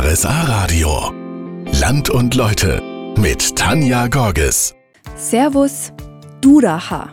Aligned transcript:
RSA 0.00 0.42
Radio. 0.42 1.12
Land 1.80 2.08
und 2.08 2.36
Leute 2.36 2.80
mit 3.18 3.56
Tanja 3.56 4.06
Gorges. 4.06 4.76
Servus, 5.16 5.92
Duracha. 6.40 7.08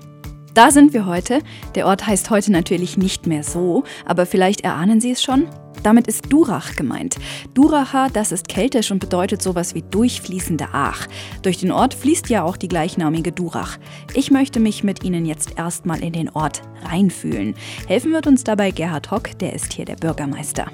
Da 0.54 0.69
sind 0.69 0.93
wir 0.93 1.07
heute. 1.07 1.39
Der 1.73 1.87
Ort 1.87 2.05
heißt 2.05 2.29
heute 2.29 2.51
natürlich 2.51 2.95
nicht 2.95 3.25
mehr 3.25 3.41
so, 3.41 3.85
aber 4.05 4.27
vielleicht 4.27 4.61
erahnen 4.61 5.01
Sie 5.01 5.09
es 5.09 5.23
schon. 5.23 5.47
Damit 5.81 6.05
ist 6.05 6.31
Durach 6.31 6.75
gemeint. 6.75 7.15
Duracha, 7.56 8.10
das 8.10 8.31
ist 8.31 8.49
keltisch 8.49 8.92
und 8.92 8.99
bedeutet 8.99 9.42
sowas 9.42 9.74
wie 9.74 9.81
durchfließende 9.81 10.67
Ach. 10.72 11.08
Durch 11.42 11.58
den 11.58 11.72
Ort 11.72 11.96
fließt 11.96 12.29
ja 12.29 12.44
auch 12.44 12.56
die 12.56 12.67
gleichnamige 12.67 13.31
Durach. 13.31 13.79
Ich 14.13 14.29
möchte 14.29 14.60
mich 14.60 14.83
mit 14.83 15.04
Ihnen 15.04 15.26
jetzt 15.26 15.58
erstmal 15.58 16.04
in 16.04 16.13
den 16.13 16.30
Ort 16.30 16.62
reinfühlen. 16.84 17.55
Helfen 17.88 18.13
wird 18.13 18.27
uns 18.27 18.44
dabei 18.44 18.70
Gerhard 18.70 19.09
Hock, 19.09 19.36
der 19.40 19.54
ist 19.54 19.73
hier 19.73 19.86
der 19.86 19.95
Bürgermeister. 19.95 20.67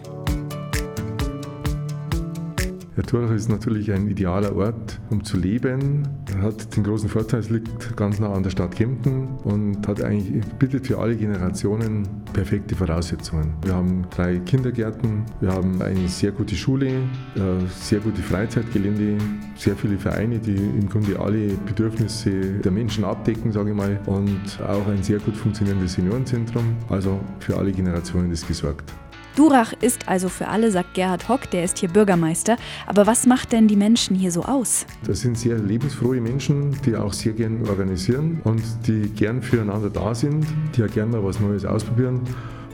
Ja, 3.01 3.07
Turach 3.07 3.31
ist 3.31 3.49
natürlich 3.49 3.91
ein 3.91 4.07
idealer 4.07 4.55
Ort, 4.55 4.99
um 5.09 5.23
zu 5.23 5.35
leben. 5.35 6.07
Er 6.31 6.43
hat 6.43 6.75
den 6.75 6.83
großen 6.83 7.09
Vorteil, 7.09 7.39
es 7.39 7.49
liegt 7.49 7.97
ganz 7.97 8.19
nah 8.19 8.31
an 8.31 8.43
der 8.43 8.51
Stadt 8.51 8.75
Kempten 8.75 9.27
und 9.43 9.87
hat 9.87 10.03
eigentlich, 10.03 10.45
bietet 10.59 10.85
für 10.85 10.99
alle 10.99 11.15
Generationen 11.15 12.07
perfekte 12.31 12.75
Voraussetzungen. 12.75 13.55
Wir 13.63 13.73
haben 13.73 14.05
drei 14.11 14.37
Kindergärten, 14.37 15.23
wir 15.39 15.51
haben 15.51 15.81
eine 15.81 16.07
sehr 16.07 16.31
gute 16.31 16.53
Schule, 16.53 16.89
äh, 16.89 17.65
sehr 17.75 18.01
gute 18.01 18.21
Freizeitgelände, 18.21 19.17
sehr 19.55 19.75
viele 19.75 19.97
Vereine, 19.97 20.37
die 20.37 20.57
im 20.57 20.87
Grunde 20.87 21.19
alle 21.19 21.55
Bedürfnisse 21.65 22.59
der 22.59 22.71
Menschen 22.71 23.03
abdecken, 23.03 23.51
sage 23.51 23.71
ich 23.71 23.75
mal, 23.75 23.99
und 24.05 24.61
auch 24.61 24.87
ein 24.87 25.01
sehr 25.01 25.17
gut 25.17 25.35
funktionierendes 25.35 25.93
Seniorenzentrum. 25.93 26.75
Also 26.87 27.19
für 27.39 27.57
alle 27.57 27.71
Generationen 27.71 28.31
ist 28.31 28.47
gesorgt. 28.47 28.93
Durach 29.35 29.73
ist 29.81 30.07
also 30.07 30.29
für 30.29 30.47
alle, 30.47 30.71
sagt 30.71 30.93
Gerhard 30.93 31.29
Hock, 31.29 31.49
der 31.51 31.63
ist 31.63 31.77
hier 31.77 31.89
Bürgermeister. 31.89 32.57
Aber 32.85 33.07
was 33.07 33.25
macht 33.25 33.51
denn 33.51 33.67
die 33.67 33.75
Menschen 33.75 34.15
hier 34.15 34.31
so 34.31 34.43
aus? 34.43 34.85
Das 35.05 35.21
sind 35.21 35.37
sehr 35.37 35.57
lebensfrohe 35.57 36.19
Menschen, 36.19 36.75
die 36.85 36.95
auch 36.95 37.13
sehr 37.13 37.33
gern 37.33 37.67
organisieren 37.67 38.41
und 38.43 38.61
die 38.87 39.09
gern 39.09 39.41
füreinander 39.41 39.89
da 39.89 40.13
sind, 40.13 40.45
die 40.75 40.81
ja 40.81 40.87
gern 40.87 41.11
mal 41.11 41.23
was 41.23 41.39
Neues 41.39 41.65
ausprobieren 41.65 42.21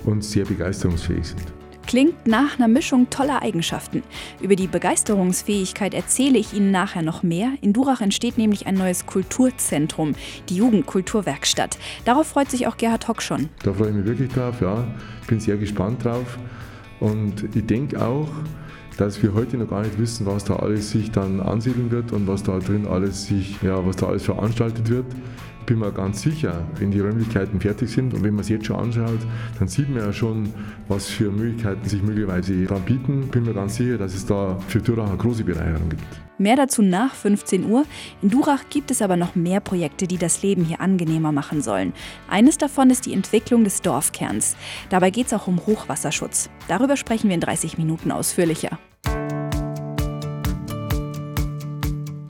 und 0.05 0.23
sehr 0.23 0.45
begeisterungsfähig 0.45 1.27
sind. 1.27 1.56
Klingt 1.87 2.27
nach 2.27 2.59
einer 2.59 2.67
Mischung 2.67 3.09
toller 3.09 3.41
Eigenschaften. 3.41 4.03
Über 4.41 4.57
die 4.57 4.67
Begeisterungsfähigkeit 4.67 5.93
erzähle 5.93 6.37
ich 6.37 6.53
Ihnen 6.53 6.69
nachher 6.69 7.01
noch 7.01 7.23
mehr. 7.23 7.53
In 7.61 7.71
Durach 7.71 8.01
entsteht 8.01 8.37
nämlich 8.37 8.67
ein 8.67 8.75
neues 8.75 9.05
Kulturzentrum, 9.05 10.13
die 10.49 10.57
Jugendkulturwerkstatt. 10.57 11.77
Darauf 12.03 12.27
freut 12.27 12.51
sich 12.51 12.67
auch 12.67 12.75
Gerhard 12.75 13.07
Hock 13.07 13.21
schon. 13.21 13.47
Da 13.63 13.71
freue 13.71 13.91
ich 13.91 13.95
mich 13.95 14.05
wirklich 14.05 14.29
drauf, 14.33 14.59
ja. 14.59 14.85
Bin 15.27 15.39
sehr 15.39 15.55
gespannt 15.55 16.03
drauf. 16.03 16.37
Und 16.99 17.55
ich 17.55 17.65
denke 17.65 18.05
auch, 18.05 18.27
dass 18.97 19.23
wir 19.23 19.33
heute 19.33 19.55
noch 19.55 19.69
gar 19.69 19.83
nicht 19.83 19.97
wissen, 19.97 20.25
was 20.25 20.43
da 20.43 20.57
alles 20.57 20.91
sich 20.91 21.11
dann 21.11 21.39
ansiedeln 21.39 21.89
wird 21.89 22.11
und 22.11 22.27
was 22.27 22.43
da 22.43 22.59
drin 22.59 22.85
alles 22.85 23.27
sich, 23.27 23.61
ja, 23.61 23.85
was 23.85 23.95
da 23.95 24.07
alles 24.07 24.23
veranstaltet 24.23 24.89
wird 24.89 25.05
bin 25.67 25.79
mir 25.79 25.91
ganz 25.91 26.21
sicher, 26.21 26.65
wenn 26.79 26.91
die 26.91 27.01
Räumlichkeiten 27.01 27.59
fertig 27.59 27.91
sind 27.91 28.13
und 28.13 28.23
wenn 28.23 28.33
man 28.33 28.41
es 28.41 28.49
jetzt 28.49 28.65
schon 28.65 28.77
anschaut, 28.77 29.19
dann 29.59 29.67
sieht 29.67 29.89
man 29.89 29.99
ja 29.99 30.13
schon, 30.13 30.51
was 30.87 31.07
für 31.07 31.29
Möglichkeiten 31.29 31.87
sich 31.87 32.01
möglicherweise 32.01 32.65
da 32.65 32.75
bieten. 32.75 33.27
Bin 33.27 33.43
mir 33.43 33.53
ganz 33.53 33.75
sicher, 33.75 33.97
dass 33.97 34.15
es 34.15 34.25
da 34.25 34.57
für 34.69 34.79
Durach 34.79 35.09
eine 35.09 35.17
große 35.17 35.43
Bereicherung 35.43 35.89
gibt. 35.89 36.03
Mehr 36.39 36.55
dazu 36.55 36.81
nach 36.81 37.13
15 37.13 37.69
Uhr. 37.69 37.83
In 38.21 38.29
Durach 38.29 38.63
gibt 38.69 38.91
es 38.91 39.01
aber 39.01 39.17
noch 39.17 39.35
mehr 39.35 39.59
Projekte, 39.59 40.07
die 40.07 40.17
das 40.17 40.41
Leben 40.41 40.63
hier 40.63 40.79
angenehmer 40.79 41.33
machen 41.33 41.61
sollen. 41.61 41.93
Eines 42.29 42.57
davon 42.57 42.89
ist 42.89 43.05
die 43.05 43.13
Entwicklung 43.13 43.65
des 43.65 43.81
Dorfkerns. 43.81 44.55
Dabei 44.89 45.09
geht 45.09 45.27
es 45.27 45.33
auch 45.33 45.47
um 45.47 45.59
Hochwasserschutz. 45.65 46.49
Darüber 46.69 46.95
sprechen 46.95 47.27
wir 47.27 47.35
in 47.35 47.41
30 47.41 47.77
Minuten 47.77 48.11
ausführlicher. 48.11 48.79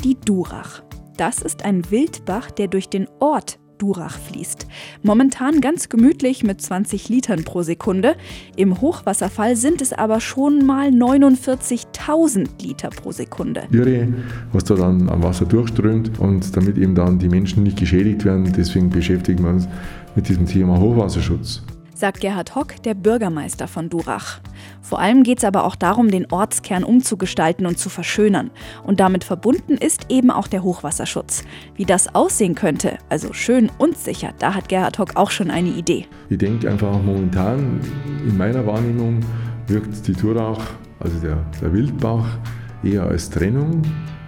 Die 0.04 0.18
Durach. 0.26 0.87
Das 1.18 1.42
ist 1.42 1.66
ein 1.66 1.90
Wildbach, 1.90 2.52
der 2.52 2.68
durch 2.68 2.90
den 2.90 3.08
Ort 3.20 3.60
Durach 3.78 4.18
fließt. 4.18 4.68
Momentan 5.04 5.62
ganz 5.62 5.90
gemütlich 5.90 6.44
mit 6.44 6.62
20 6.62 7.10
Litern 7.10 7.44
pro 7.44 7.62
Sekunde. 7.62 8.16
Im 8.56 8.82
Hochwasserfall 8.82 9.56
sind 9.56 9.82
es 9.82 9.94
aber 9.94 10.20
schon 10.20 10.66
mal 10.66 10.90
49.000 10.90 12.48
Liter 12.62 12.90
pro 12.90 13.12
Sekunde. 13.12 13.64
Irre, 13.72 14.08
was 14.52 14.64
da 14.64 14.76
dann 14.76 15.10
am 15.10 15.22
Wasser 15.24 15.46
durchströmt 15.46 16.20
und 16.20 16.56
damit 16.56 16.78
eben 16.78 16.96
dann 16.96 17.20
die 17.20 17.30
Menschen 17.30 17.64
nicht 17.64 17.78
geschädigt 17.78 18.26
werden. 18.26 18.52
Deswegen 18.56 18.90
beschäftigen 18.90 19.44
wir 19.44 19.52
uns 19.52 19.68
mit 20.16 20.28
diesem 20.28 20.48
Thema 20.48 20.80
Hochwasserschutz 20.80 21.62
sagt 21.98 22.22
Gerhard 22.22 22.54
Hock, 22.54 22.82
der 22.84 22.94
Bürgermeister 22.94 23.68
von 23.68 23.90
Durach. 23.90 24.40
Vor 24.82 25.00
allem 25.00 25.24
geht 25.24 25.40
es 25.40 25.44
aber 25.44 25.64
auch 25.64 25.76
darum, 25.76 26.12
den 26.12 26.32
Ortskern 26.32 26.84
umzugestalten 26.84 27.66
und 27.66 27.80
zu 27.80 27.90
verschönern. 27.90 28.52
Und 28.84 29.00
damit 29.00 29.24
verbunden 29.24 29.74
ist 29.74 30.06
eben 30.10 30.30
auch 30.30 30.48
der 30.48 30.62
Hochwasserschutz. 30.62 31.44
Wie 31.76 31.86
das 31.86 32.14
aussehen 32.14 32.54
könnte, 32.54 33.00
also 33.10 33.34
schön 33.34 33.72
und 33.80 33.98
sicher, 33.98 34.34
da 34.38 34.54
hat 34.54 34.70
Gerhard 34.70 35.00
Hock 35.00 35.16
auch 35.16 35.32
schon 35.32 35.50
eine 35.50 35.70
Idee. 35.70 36.06
Ich 36.30 36.38
denke 36.38 36.70
einfach 36.70 37.02
momentan, 37.02 37.82
in 38.28 38.38
meiner 38.38 38.66
Wahrnehmung, 38.66 39.22
wirkt 39.66 40.08
die 40.08 40.14
Durach, 40.14 40.74
also 41.00 41.20
der, 41.20 41.44
der 41.62 41.74
Wildbach, 41.74 42.38
eher 42.84 43.04
als 43.04 43.30
Trennung, 43.30 43.82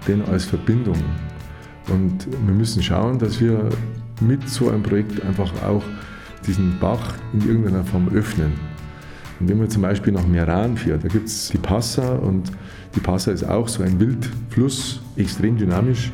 denn 0.08 0.26
als 0.26 0.46
Verbindung. 0.46 0.98
Und 1.88 2.28
wir 2.46 2.54
müssen 2.54 2.82
schauen, 2.82 3.20
dass 3.20 3.40
wir 3.40 3.70
mit 4.22 4.50
so 4.50 4.70
einem 4.70 4.82
Projekt 4.82 5.24
einfach 5.24 5.52
auch 5.64 5.84
diesen 6.46 6.78
Bach 6.80 7.16
in 7.34 7.48
irgendeiner 7.48 7.84
Form 7.84 8.10
öffnen. 8.10 8.54
Und 9.40 9.48
wenn 9.48 9.58
man 9.58 9.70
zum 9.70 9.82
Beispiel 9.82 10.12
nach 10.12 10.28
Meran 10.28 10.76
fährt, 10.76 11.04
da 11.04 11.08
gibt 11.08 11.28
es 11.28 11.50
die 11.50 11.58
Passa 11.58 12.16
und 12.16 12.52
die 12.96 13.00
Passa 13.00 13.32
ist 13.32 13.44
auch 13.44 13.68
so 13.68 13.84
ein 13.84 14.00
Wildfluss, 14.00 15.02
extrem 15.16 15.58
dynamisch. 15.58 16.12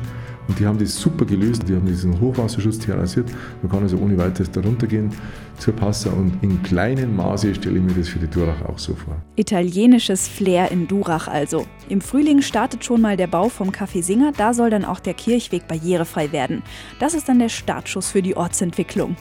Und 0.48 0.58
die 0.60 0.66
haben 0.66 0.78
das 0.78 0.94
super 0.94 1.24
gelöst. 1.24 1.68
Die 1.68 1.74
haben 1.74 1.86
diesen 1.86 2.20
Hochwasserschutz 2.20 2.78
terrassiert. 2.78 3.28
Man 3.62 3.72
kann 3.72 3.82
also 3.82 3.98
ohne 3.98 4.16
weiteres 4.16 4.50
darunter 4.50 4.86
gehen 4.86 5.10
zur 5.58 5.74
Passa. 5.74 6.10
Und 6.10 6.40
in 6.42 6.62
kleinem 6.62 7.16
Maße 7.16 7.54
stelle 7.54 7.78
ich 7.78 7.82
mir 7.82 7.94
das 7.94 8.08
für 8.08 8.18
die 8.18 8.28
Durach 8.28 8.62
auch 8.64 8.78
so 8.78 8.94
vor. 8.94 9.16
Italienisches 9.36 10.28
Flair 10.28 10.70
in 10.70 10.86
Durach 10.86 11.26
also. 11.28 11.66
Im 11.88 12.00
Frühling 12.00 12.42
startet 12.42 12.84
schon 12.84 13.00
mal 13.00 13.16
der 13.16 13.26
Bau 13.26 13.48
vom 13.48 13.70
Café 13.70 14.02
Singer. 14.02 14.32
Da 14.36 14.54
soll 14.54 14.70
dann 14.70 14.84
auch 14.84 15.00
der 15.00 15.14
Kirchweg 15.14 15.66
barrierefrei 15.66 16.30
werden. 16.30 16.62
Das 17.00 17.14
ist 17.14 17.28
dann 17.28 17.38
der 17.38 17.48
Startschuss 17.48 18.10
für 18.10 18.22
die 18.22 18.36
Ortsentwicklung. 18.36 19.16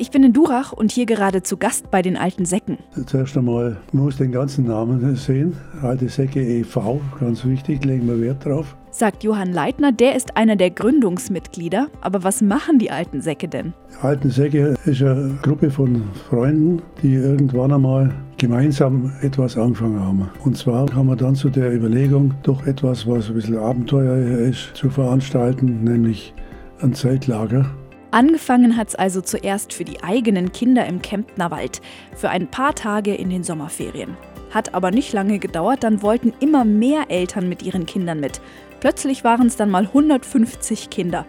Ich 0.00 0.12
bin 0.12 0.22
in 0.22 0.32
Durach 0.32 0.72
und 0.72 0.92
hier 0.92 1.06
gerade 1.06 1.42
zu 1.42 1.56
Gast 1.56 1.90
bei 1.90 2.02
den 2.02 2.16
Alten 2.16 2.44
Säcken. 2.44 2.78
Zuerst 3.06 3.36
einmal 3.36 3.78
muss 3.90 4.16
den 4.16 4.30
ganzen 4.30 4.64
Namen 4.64 5.16
sehen. 5.16 5.56
Alte 5.82 6.08
Säcke 6.08 6.40
e.V., 6.40 7.00
ganz 7.18 7.44
wichtig, 7.44 7.84
legen 7.84 8.06
wir 8.06 8.20
Wert 8.20 8.44
drauf. 8.44 8.76
Sagt 8.92 9.24
Johann 9.24 9.52
Leitner, 9.52 9.90
der 9.90 10.14
ist 10.14 10.36
einer 10.36 10.54
der 10.54 10.70
Gründungsmitglieder. 10.70 11.88
Aber 12.00 12.22
was 12.22 12.42
machen 12.42 12.78
die 12.78 12.92
Alten 12.92 13.20
Säcke 13.20 13.48
denn? 13.48 13.74
Die 13.90 14.06
Alten 14.06 14.30
Säcke 14.30 14.76
ist 14.84 15.02
eine 15.02 15.36
Gruppe 15.42 15.68
von 15.68 16.04
Freunden, 16.28 16.80
die 17.02 17.14
irgendwann 17.14 17.72
einmal 17.72 18.14
gemeinsam 18.36 19.12
etwas 19.22 19.58
angefangen 19.58 19.98
haben. 19.98 20.30
Und 20.44 20.56
zwar 20.56 20.86
kam 20.86 21.08
man 21.08 21.18
dann 21.18 21.34
zu 21.34 21.50
der 21.50 21.74
Überlegung, 21.74 22.34
doch 22.44 22.64
etwas, 22.68 23.04
was 23.08 23.28
ein 23.28 23.34
bisschen 23.34 23.58
abenteuerlicher 23.58 24.38
ist, 24.38 24.70
zu 24.74 24.90
veranstalten, 24.90 25.82
nämlich 25.82 26.32
ein 26.80 26.94
Zeltlager. 26.94 27.68
Angefangen 28.10 28.76
hat 28.76 28.88
es 28.88 28.94
also 28.94 29.20
zuerst 29.20 29.74
für 29.74 29.84
die 29.84 30.02
eigenen 30.02 30.52
Kinder 30.52 30.86
im 30.86 31.02
Kemptner 31.02 31.50
Wald, 31.50 31.82
für 32.16 32.30
ein 32.30 32.46
paar 32.48 32.74
Tage 32.74 33.14
in 33.14 33.28
den 33.28 33.44
Sommerferien. 33.44 34.16
Hat 34.50 34.72
aber 34.72 34.90
nicht 34.90 35.12
lange 35.12 35.38
gedauert, 35.38 35.84
dann 35.84 36.00
wollten 36.00 36.32
immer 36.40 36.64
mehr 36.64 37.10
Eltern 37.10 37.50
mit 37.50 37.62
ihren 37.62 37.84
Kindern 37.84 38.18
mit. 38.18 38.40
Plötzlich 38.80 39.24
waren 39.24 39.48
es 39.48 39.56
dann 39.56 39.70
mal 39.70 39.84
150 39.84 40.88
Kinder. 40.88 41.26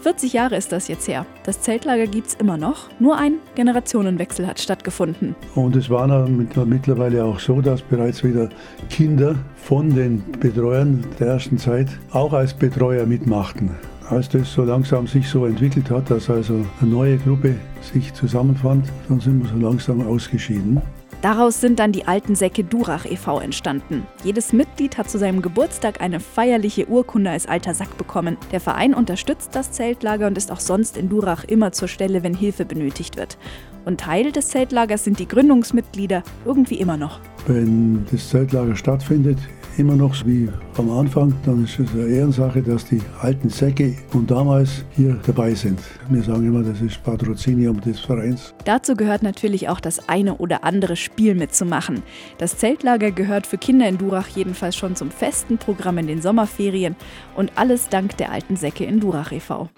40 0.00 0.32
Jahre 0.32 0.56
ist 0.56 0.72
das 0.72 0.88
jetzt 0.88 1.08
her. 1.08 1.26
Das 1.44 1.60
Zeltlager 1.60 2.06
gibt 2.06 2.28
es 2.28 2.34
immer 2.34 2.56
noch, 2.56 2.88
nur 2.98 3.16
ein 3.16 3.34
Generationenwechsel 3.54 4.46
hat 4.46 4.60
stattgefunden. 4.60 5.34
Und 5.54 5.76
es 5.76 5.90
war 5.90 6.26
mittlerweile 6.28 7.24
auch 7.24 7.38
so, 7.38 7.60
dass 7.60 7.82
bereits 7.82 8.24
wieder 8.24 8.48
Kinder 8.88 9.34
von 9.56 9.94
den 9.94 10.22
Betreuern 10.40 11.04
der 11.18 11.28
ersten 11.28 11.58
Zeit 11.58 11.88
auch 12.12 12.32
als 12.32 12.54
Betreuer 12.54 13.06
mitmachten. 13.06 13.70
Als 14.10 14.28
das 14.28 14.52
so 14.52 14.64
langsam 14.64 15.06
sich 15.06 15.26
so 15.28 15.46
entwickelt 15.46 15.90
hat, 15.90 16.10
dass 16.10 16.28
also 16.28 16.64
eine 16.80 16.90
neue 16.90 17.16
Gruppe 17.18 17.56
sich 17.80 18.12
zusammenfand, 18.12 18.86
dann 19.08 19.20
sind 19.20 19.42
wir 19.42 19.48
so 19.48 19.56
langsam 19.56 20.06
ausgeschieden. 20.06 20.82
Daraus 21.22 21.58
sind 21.58 21.78
dann 21.78 21.90
die 21.90 22.06
alten 22.06 22.34
Säcke 22.34 22.64
Durach 22.64 23.06
e.V. 23.06 23.40
entstanden. 23.40 24.06
Jedes 24.24 24.52
Mitglied 24.52 24.98
hat 24.98 25.08
zu 25.08 25.18
seinem 25.18 25.40
Geburtstag 25.40 26.02
eine 26.02 26.20
feierliche 26.20 26.86
Urkunde 26.86 27.30
als 27.30 27.46
alter 27.46 27.72
Sack 27.72 27.96
bekommen. 27.96 28.36
Der 28.52 28.60
Verein 28.60 28.92
unterstützt 28.92 29.54
das 29.54 29.72
Zeltlager 29.72 30.26
und 30.26 30.36
ist 30.36 30.52
auch 30.52 30.60
sonst 30.60 30.98
in 30.98 31.08
Durach 31.08 31.44
immer 31.44 31.72
zur 31.72 31.88
Stelle, 31.88 32.22
wenn 32.22 32.34
Hilfe 32.34 32.66
benötigt 32.66 33.16
wird. 33.16 33.38
Und 33.86 34.00
Teil 34.00 34.32
des 34.32 34.50
Zeltlagers 34.50 35.04
sind 35.04 35.18
die 35.18 35.26
Gründungsmitglieder 35.26 36.22
irgendwie 36.44 36.74
immer 36.74 36.98
noch. 36.98 37.20
Wenn 37.46 38.04
das 38.10 38.28
Zeltlager 38.28 38.76
stattfindet, 38.76 39.38
immer 39.76 39.96
noch 39.96 40.14
wie 40.26 40.48
am 40.76 40.90
Anfang, 40.90 41.34
dann 41.44 41.64
ist 41.64 41.78
es 41.78 41.92
eine 41.92 42.06
Ehrensache, 42.06 42.62
dass 42.62 42.84
die 42.84 43.00
alten 43.20 43.48
Säcke 43.48 43.94
von 44.08 44.26
damals 44.26 44.84
hier 44.96 45.18
dabei 45.26 45.54
sind. 45.54 45.80
Wir 46.08 46.22
sagen 46.22 46.46
immer, 46.46 46.62
das 46.62 46.80
ist 46.80 47.02
Patrozinium 47.02 47.80
des 47.80 48.00
Vereins. 48.00 48.54
Dazu 48.64 48.94
gehört 48.94 49.22
natürlich 49.22 49.68
auch 49.68 49.80
das 49.80 50.08
eine 50.08 50.36
oder 50.36 50.64
andere 50.64 50.96
Spiel 50.96 51.34
mitzumachen. 51.34 52.02
Das 52.38 52.58
Zeltlager 52.58 53.10
gehört 53.10 53.46
für 53.46 53.58
Kinder 53.58 53.88
in 53.88 53.98
Durach 53.98 54.28
jedenfalls 54.28 54.76
schon 54.76 54.96
zum 54.96 55.10
festen 55.10 55.58
Programm 55.58 55.98
in 55.98 56.06
den 56.06 56.22
Sommerferien 56.22 56.96
und 57.36 57.52
alles 57.56 57.88
dank 57.88 58.16
der 58.16 58.32
alten 58.32 58.56
Säcke 58.56 58.84
in 58.84 59.00
Durach 59.00 59.32
e.V. 59.32 59.68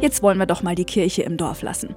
Jetzt 0.00 0.22
wollen 0.22 0.38
wir 0.38 0.46
doch 0.46 0.62
mal 0.62 0.74
die 0.74 0.84
Kirche 0.84 1.22
im 1.22 1.36
Dorf 1.36 1.62
lassen. 1.62 1.94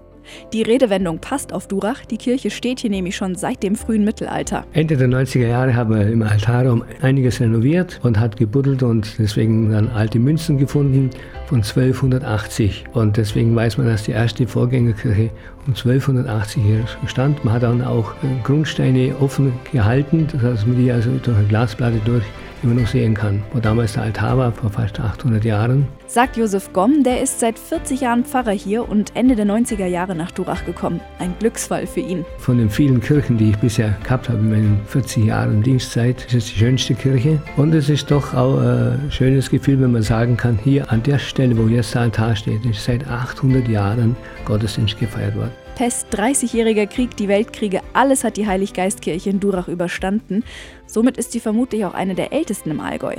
Die 0.54 0.62
Redewendung 0.62 1.20
passt 1.20 1.54
auf 1.54 1.68
Durach. 1.68 2.06
Die 2.06 2.18
Kirche 2.18 2.50
steht 2.50 2.80
hier 2.80 2.90
nämlich 2.90 3.16
schon 3.16 3.36
seit 3.36 3.64
dem 3.64 3.76
frühen 3.76 4.04
Mittelalter. 4.04 4.66
Ende 4.74 4.98
der 4.98 5.08
90er 5.08 5.48
Jahre 5.48 5.76
haben 5.76 5.94
wir 5.94 6.08
im 6.08 6.22
Altarraum 6.22 6.84
einiges 7.02 7.40
renoviert 7.40 8.00
und 8.04 8.20
hat 8.20 8.38
gebuddelt 8.38 8.84
und 8.84 9.18
deswegen 9.20 9.72
dann 9.72 9.90
alte 9.90 10.20
Münzen 10.20 10.58
gefunden 10.58 11.10
von 11.48 11.60
1280. 11.60 12.86
Und 12.94 13.18
deswegen 13.18 13.56
weiß 13.56 13.78
man, 13.78 13.88
dass 13.88 14.04
die 14.04 14.12
erste 14.12 14.48
Vorgängerkirche 14.48 15.30
um 15.68 15.74
1280 15.74 16.64
hier 16.64 16.86
stand. 17.08 17.44
Man 17.44 17.54
hat 17.54 17.64
dann 17.64 17.82
auch 17.82 18.14
Grundsteine 18.44 19.16
offen 19.20 19.54
gehalten, 19.72 20.28
dass 20.42 20.66
man 20.66 20.78
die 20.78 20.92
also 20.92 21.12
durch 21.24 21.38
eine 21.38 21.48
Glasplatte 21.48 22.00
durch 22.06 22.24
immer 22.64 22.74
noch 22.74 22.88
sehen 22.88 23.14
kann, 23.14 23.44
wo 23.54 23.60
damals 23.60 23.94
der 23.94 24.04
Altar 24.04 24.38
war, 24.38 24.52
vor 24.52 24.70
fast 24.70 25.00
800 25.00 25.44
Jahren. 25.46 25.88
Sagt 26.08 26.38
Josef 26.38 26.74
Gomm, 26.74 27.04
der 27.04 27.22
ist 27.22 27.40
seit 27.40 27.60
40 27.60 28.02
Jahren 28.02 28.26
Pfarrer 28.26 28.52
hier 28.52 28.90
und 28.90 29.16
Ende 29.16 29.36
der 29.36 29.46
90er 29.46 29.86
Jahre 29.86 30.16
nach 30.16 30.32
Durach 30.32 30.66
gekommen. 30.66 31.00
Ein 31.20 31.36
Glücksfall 31.40 31.86
für 31.86 32.00
ihn. 32.00 32.26
Von 32.38 32.58
den 32.58 32.70
vielen 32.70 33.00
Kirchen, 33.00 33.38
die 33.38 33.52
ich 33.52 33.58
bisher 33.58 33.96
gehabt 34.04 34.30
habe 34.30 34.40
in 34.40 34.50
meinen 34.50 34.82
40 34.88 35.26
Jahren 35.26 35.62
Dienstzeit, 35.62 36.26
ist 36.26 36.34
es 36.34 36.46
die 36.48 36.60
schönste 36.60 36.96
Kirche. 36.96 37.42
Und 37.58 37.74
es 37.74 37.90
ist 37.90 38.10
doch 38.12 38.34
auch 38.34 38.58
ein 38.60 39.12
schönes 39.12 39.50
Gefühl, 39.50 39.82
wenn 39.82 39.92
man 39.92 40.02
sagen 40.02 40.36
kann, 40.36 40.58
hier 40.64 40.92
an 40.92 41.04
der 41.04 41.20
Stelle, 41.20 41.58
wo 41.58 41.68
jetzt 41.68 41.94
der 41.94 42.02
Altar 42.02 42.36
steht, 42.36 42.66
ist 42.66 42.84
seit 42.84 43.08
800 43.08 43.68
Jahren 43.68 44.16
Gottesdienst 44.46 45.00
gefeiert 45.00 45.36
worden. 45.36 45.52
Pest, 45.80 46.14
30-jähriger 46.14 46.88
Krieg, 46.88 47.16
die 47.16 47.30
Weltkriege, 47.30 47.80
alles 47.94 48.26
hat 48.26 48.36
die 48.36 48.46
Heiliggeistkirche 48.46 49.30
in 49.30 49.40
Durach 49.40 49.70
überstanden. 49.70 50.44
Somit 50.88 51.16
ist 51.16 51.32
sie 51.32 51.40
vermutlich 51.40 51.86
auch 51.86 51.94
eine 51.94 52.16
der 52.16 52.34
ältesten 52.34 52.72
im 52.72 52.82
Allgäu. 52.82 53.16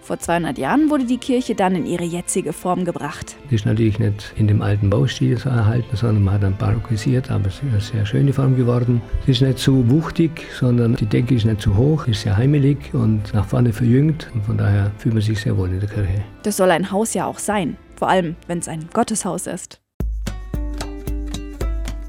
Vor 0.00 0.20
200 0.20 0.56
Jahren 0.56 0.90
wurde 0.90 1.06
die 1.06 1.18
Kirche 1.18 1.56
dann 1.56 1.74
in 1.74 1.86
ihre 1.86 2.04
jetzige 2.04 2.52
Form 2.52 2.84
gebracht. 2.84 3.34
Die 3.50 3.56
ist 3.56 3.66
natürlich 3.66 3.98
nicht 3.98 4.32
in 4.36 4.46
dem 4.46 4.62
alten 4.62 4.90
Baustil 4.90 5.36
so 5.36 5.48
erhalten, 5.48 5.96
sondern 5.96 6.22
man 6.22 6.34
hat 6.34 6.44
dann 6.44 6.56
barockisiert, 6.56 7.32
aber 7.32 7.48
es 7.48 7.54
ist 7.54 7.62
eine 7.64 7.80
sehr 7.80 8.06
schöne 8.06 8.32
Form 8.32 8.56
geworden. 8.56 9.02
Sie 9.26 9.32
ist 9.32 9.42
nicht 9.42 9.58
zu 9.58 9.90
wuchtig, 9.90 10.46
sondern 10.56 10.94
die 10.94 11.06
Decke 11.06 11.34
ist 11.34 11.46
nicht 11.46 11.62
zu 11.62 11.76
hoch, 11.76 12.06
ist 12.06 12.20
sehr 12.22 12.36
heimelig 12.36 12.94
und 12.94 13.34
nach 13.34 13.46
vorne 13.46 13.72
verjüngt. 13.72 14.30
Und 14.34 14.44
von 14.44 14.56
daher 14.56 14.92
fühlt 14.98 15.14
man 15.14 15.22
sich 15.24 15.40
sehr 15.40 15.58
wohl 15.58 15.68
in 15.68 15.80
der 15.80 15.88
Kirche. 15.88 16.22
Das 16.44 16.58
soll 16.58 16.70
ein 16.70 16.92
Haus 16.92 17.12
ja 17.12 17.26
auch 17.26 17.40
sein, 17.40 17.76
vor 17.96 18.08
allem 18.08 18.36
wenn 18.46 18.60
es 18.60 18.68
ein 18.68 18.88
Gotteshaus 18.92 19.48
ist. 19.48 19.80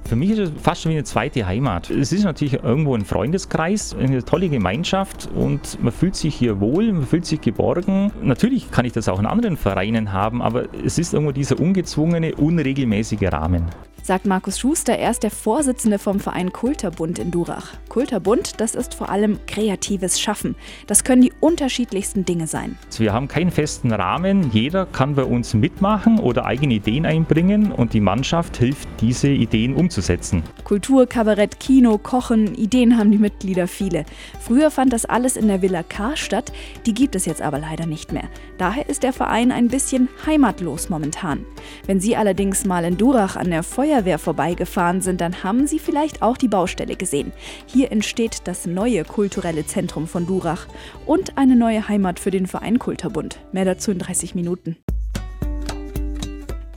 Für 0.08 0.16
mich 0.16 0.30
ist 0.30 0.38
es 0.38 0.52
fast 0.62 0.84
schon 0.84 0.92
wie 0.92 0.96
eine 0.96 1.04
zweite 1.04 1.48
Heimat. 1.48 1.90
Es 1.90 2.12
ist 2.12 2.26
natürlich 2.26 2.62
irgendwo 2.64 2.96
ein 2.96 3.06
Freundeskreis, 3.06 3.96
eine 3.96 4.24
tolle 4.24 4.50
Gemeinschaft 4.50 5.30
und 5.34 5.82
man 5.82 5.92
fühlt 5.92 6.16
sich 6.16 6.36
hier 6.36 6.60
wohl, 6.60 6.94
man 6.94 7.08
fühlt 7.08 7.26
sich 7.26 7.42
geborgen. 7.42 8.12
Natürlich 8.22 8.70
kann 8.70 8.86
ich 8.86 8.94
das 8.94 9.10
auch 9.10 9.20
in 9.20 9.26
anderen 9.26 9.58
Vereinen 9.58 10.14
haben, 10.14 10.44
aber 10.44 10.66
es 10.86 11.00
ist 11.00 11.14
irgendwo 11.14 11.32
dieser 11.32 11.60
ungezwungene, 11.60 12.36
unregelmäßige 12.36 13.32
Rahmen 13.32 13.66
sagt 14.06 14.28
Markus 14.28 14.60
Schuster. 14.60 14.98
Er 15.00 15.10
ist 15.10 15.24
der 15.24 15.32
Vorsitzende 15.32 15.98
vom 15.98 16.20
Verein 16.20 16.54
Kulterbund 16.54 17.18
in 17.18 17.32
Durach. 17.32 17.74
Kulterbund, 17.90 18.62
das 18.62 18.76
ist 18.76 18.94
vor 18.94 19.10
allem 19.10 19.40
kreatives 19.48 20.20
Schaffen. 20.20 20.56
Das 20.86 21.04
können 21.04 21.24
die 21.24 21.34
unterschiedlichsten 21.40 22.24
Dinge 22.24 22.46
sein. 22.46 22.78
Wir 22.98 23.14
haben 23.14 23.28
keinen 23.28 23.50
festen 23.50 23.92
Rahmen. 23.92 24.52
Jeder 24.52 24.86
kann 24.86 25.16
bei 25.16 25.24
uns 25.24 25.56
mitmachen 25.56 26.20
oder 26.20 26.46
eigene 26.46 26.76
Ideen 26.76 27.06
einbringen 27.08 27.72
und 27.72 27.94
die 27.94 28.00
Mannschaft 28.00 28.58
hilft, 28.58 28.88
diese 29.02 29.30
Ideen 29.30 29.74
umzusetzen. 29.74 30.44
Kultur, 30.64 31.08
Kabarett, 31.08 31.60
Kino, 31.60 31.98
Kochen, 31.98 32.54
Ideen 32.54 33.00
haben 33.00 33.12
die 33.12 33.18
Mitglieder 33.18 33.68
viele. 33.68 34.06
Früher 34.40 34.70
fand 34.70 34.94
das 34.94 35.06
alles 35.06 35.36
in 35.36 35.48
der 35.48 35.64
Villa 35.64 35.82
K 35.82 36.16
statt, 36.16 36.52
die 36.86 36.94
gibt 36.94 37.16
es 37.16 37.26
jetzt 37.26 37.42
aber 37.42 37.58
leider 37.58 37.88
nicht 37.88 38.14
mehr. 38.14 38.26
Daher 38.60 38.88
ist 38.88 39.02
der 39.02 39.14
Verein 39.14 39.52
ein 39.52 39.68
bisschen 39.68 40.10
heimatlos 40.28 40.90
momentan. 40.90 41.44
Wenn 41.88 42.00
Sie 42.00 42.16
allerdings 42.16 42.66
mal 42.66 42.86
in 42.86 42.98
Durach 42.98 43.36
an 43.36 43.50
der 43.50 43.64
Feuer 43.64 43.95
Feuerwehr 43.96 44.20
vorbeigefahren 44.20 45.00
sind, 45.00 45.22
dann 45.22 45.42
haben 45.42 45.68
Sie 45.68 45.80
vielleicht 45.80 46.22
auch 46.22 46.36
die 46.36 46.50
Baustelle 46.50 46.98
gesehen. 46.98 47.32
Hier 47.66 47.94
entsteht 47.94 48.42
das 48.44 48.66
neue 48.66 49.06
kulturelle 49.06 49.66
Zentrum 49.66 50.06
von 50.06 50.28
Durach 50.28 50.68
und 51.06 51.38
eine 51.38 51.56
neue 51.56 51.88
Heimat 51.88 52.20
für 52.20 52.30
den 52.30 52.46
Verein 52.46 52.78
Kulterbund. 52.78 53.40
Mehr 53.54 53.64
dazu 53.64 53.92
in 53.92 54.00
30 54.00 54.36
Minuten. 54.36 54.76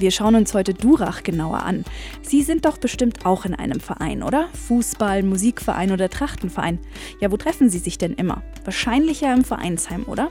Wir 0.01 0.13
schauen 0.13 0.37
uns 0.37 0.55
heute 0.55 0.75
Durach 0.75 1.25
genauer 1.25 1.65
an. 1.65 1.85
Sie 2.23 2.45
sind 2.45 2.67
doch 2.67 2.79
bestimmt 2.79 3.27
auch 3.27 3.45
in 3.45 3.57
einem 3.57 3.81
Verein, 3.81 4.23
oder? 4.23 4.47
Fußball, 4.69 5.25
Musikverein 5.25 5.91
oder 5.91 6.09
Trachtenverein. 6.09 6.79
Ja, 7.21 7.33
wo 7.33 7.37
treffen 7.37 7.69
Sie 7.69 7.81
sich 7.81 7.99
denn 7.99 8.13
immer? 8.13 8.43
Wahrscheinlich 8.63 9.23
ja 9.23 9.35
im 9.35 9.43
Vereinsheim, 9.43 10.05
oder? 10.05 10.31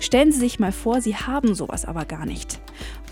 Stellen 0.00 0.32
Sie 0.32 0.40
sich 0.40 0.58
mal 0.58 0.72
vor, 0.72 1.00
Sie 1.00 1.14
haben 1.14 1.54
sowas 1.54 1.84
aber 1.84 2.06
gar 2.06 2.26
nicht. 2.26 2.58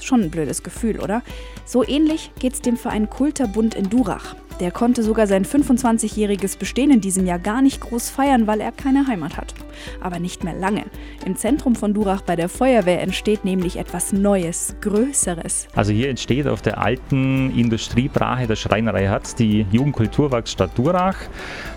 Schon 0.00 0.22
ein 0.22 0.31
blödes 0.32 0.64
Gefühl, 0.64 0.99
oder? 0.99 1.22
So 1.64 1.87
ähnlich 1.87 2.32
geht 2.40 2.54
es 2.54 2.62
dem 2.62 2.76
Verein 2.76 3.08
Kulterbund 3.08 3.76
in 3.76 3.88
Durach. 3.88 4.34
Der 4.58 4.72
konnte 4.72 5.04
sogar 5.04 5.28
sein 5.28 5.44
25-jähriges 5.44 6.58
Bestehen 6.58 6.90
in 6.90 7.00
diesem 7.00 7.26
Jahr 7.26 7.38
gar 7.38 7.62
nicht 7.62 7.81
groß 7.81 8.10
feiern, 8.10 8.49
weil 8.49 8.60
er 8.60 8.72
keine 8.72 9.06
Heimat 9.06 9.37
hat. 9.37 9.54
Aber 10.00 10.19
nicht 10.19 10.44
mehr 10.44 10.55
lange. 10.55 10.84
Im 11.25 11.37
Zentrum 11.37 11.75
von 11.75 11.94
Durach 11.94 12.23
bei 12.23 12.37
der 12.37 12.49
Feuerwehr 12.49 13.00
entsteht 13.00 13.44
nämlich 13.44 13.76
etwas 13.76 14.12
Neues, 14.12 14.75
Größeres. 14.81 15.69
Also 15.75 15.93
hier 15.93 16.08
entsteht 16.08 16.46
auf 16.46 16.62
der 16.62 16.79
alten 16.79 17.56
Industriebrache 17.56 18.46
der 18.46 18.56
Schreinerei 18.56 19.05
Herz 19.05 19.34
die 19.34 19.67
Jugendkulturwerkstatt 19.70 20.76
Durach. 20.76 21.17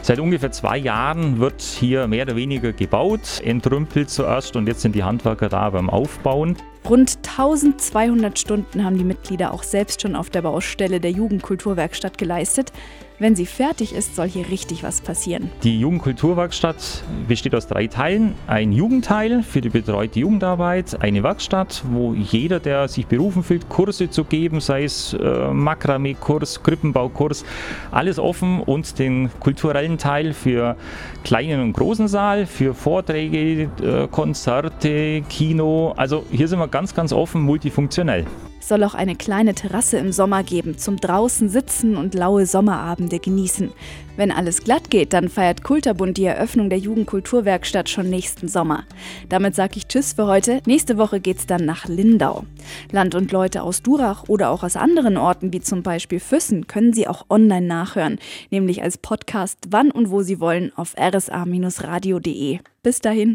Seit 0.02 0.20
ungefähr 0.20 0.52
zwei 0.52 0.78
Jahren 0.78 1.40
wird 1.40 1.62
hier 1.62 2.08
mehr 2.08 2.24
oder 2.24 2.36
weniger 2.36 2.74
gebaut, 2.74 3.42
entrümpelt 3.44 4.10
zuerst 4.10 4.56
und 4.56 4.68
jetzt 4.68 4.82
sind 4.82 4.96
die 4.96 5.04
Handwerker 5.04 5.50
da 5.50 5.70
beim 5.70 5.90
Aufbauen. 5.90 6.56
Rund 6.88 7.18
1200 7.28 8.38
Stunden 8.38 8.84
haben 8.84 8.98
die 8.98 9.04
Mitglieder 9.04 9.52
auch 9.54 9.64
selbst 9.64 10.04
schon 10.04 10.16
auf 10.16 10.30
der 10.30 10.44
Baustelle 10.44 11.00
der 11.00 11.10
Jugendkulturwerkstatt 11.10 12.20
geleistet. 12.20 12.72
Wenn 13.18 13.34
sie 13.34 13.46
fertig 13.46 13.96
ist, 13.96 14.14
soll 14.16 14.28
hier 14.28 14.50
richtig 14.50 14.84
was 14.84 15.00
passieren. 15.00 15.50
Die 15.64 15.80
Jugendkulturwerkstatt 15.80 17.04
besteht 17.30 17.56
aus 17.56 17.66
drei 17.66 17.88
Teilen. 17.88 18.36
Ein 18.46 18.74
Jugendteil 18.74 19.42
für 19.42 19.62
die 19.62 19.70
betreute 19.70 20.20
Jugendarbeit, 20.20 21.02
eine 21.02 21.24
Werkstatt, 21.24 21.82
wo 21.92 22.14
jeder, 22.14 22.60
der 22.60 22.90
sich 22.90 23.08
berufen 23.08 23.42
fühlt, 23.42 23.70
Kurse 23.70 24.10
zu 24.10 24.26
geben, 24.26 24.60
sei 24.60 24.84
es 24.84 25.14
äh, 25.14 25.48
Makramee-Kurs, 25.54 26.62
Krippenbaukurs, 26.62 27.46
alles 27.92 28.20
offen 28.20 28.60
und 28.60 29.00
den 29.00 29.30
kulturellen 29.40 29.98
Teil 29.98 30.34
für 30.34 30.76
kleinen 31.24 31.62
und 31.62 31.72
großen 31.72 32.10
Saal, 32.10 32.46
für 32.46 32.74
Vorträge, 32.74 33.70
äh, 33.82 34.08
Konzerte, 34.12 35.22
Kino. 35.30 35.94
Also 35.96 36.26
hier 36.32 36.50
sind 36.50 36.60
wir 36.60 36.68
ganz, 36.68 36.94
ganz 36.94 37.14
offen, 37.14 37.44
multifunktionell 37.44 38.26
soll 38.68 38.84
auch 38.84 38.96
eine 38.96 39.16
kleine 39.16 39.54
Terrasse 39.54 39.98
im 39.98 40.12
Sommer 40.12 40.44
geben, 40.44 40.78
zum 40.78 40.98
draußen 40.98 41.50
sitzen 41.50 41.96
und 41.96 42.14
laue 42.14 42.46
Sommerabende 42.46 43.20
genießen. 43.20 43.72
Wenn 44.18 44.32
alles 44.32 44.64
glatt 44.64 44.90
geht, 44.90 45.12
dann 45.12 45.28
feiert 45.28 45.64
Kulterbund 45.64 46.18
die 46.18 46.26
Eröffnung 46.26 46.70
der 46.70 46.80
Jugendkulturwerkstatt 46.80 47.90
schon 47.90 48.10
nächsten 48.10 48.48
Sommer. 48.48 48.86
Damit 49.28 49.56
sage 49.56 49.74
ich 49.78 49.88
Tschüss 49.88 50.14
für 50.14 50.26
heute. 50.26 50.62
Nächste 50.66 50.98
Woche 50.98 51.20
geht's 51.20 51.48
dann 51.48 51.66
nach 51.66 51.86
Lindau. 51.88 52.46
Land 52.92 53.14
und 53.16 53.32
Leute 53.32 53.62
aus 53.62 53.82
Durach 53.82 54.24
oder 54.28 54.52
auch 54.52 54.64
aus 54.64 54.78
anderen 54.78 55.18
Orten 55.18 55.52
wie 55.52 55.60
zum 55.60 55.84
Beispiel 55.84 56.20
Füssen 56.20 56.68
können 56.68 56.94
Sie 56.94 57.08
auch 57.08 57.26
online 57.30 57.68
nachhören, 57.68 58.20
nämlich 58.52 58.82
als 58.84 58.98
Podcast 58.98 59.60
wann 59.70 59.92
und 59.92 60.10
wo 60.12 60.22
Sie 60.22 60.40
wollen 60.40 60.72
auf 60.76 60.96
rsa-radio.de. 60.98 62.60
Bis 62.84 63.00
dahin. 63.00 63.34